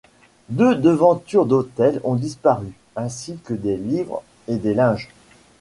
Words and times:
Deux 0.49 0.73
devantures 0.73 1.45
d’autel 1.45 2.01
ont 2.03 2.15
disparu 2.15 2.71
ainsi 2.95 3.37
que 3.43 3.53
des 3.53 3.77
livres 3.77 4.23
et 4.47 4.55
des 4.55 4.73
linges. 4.73 5.09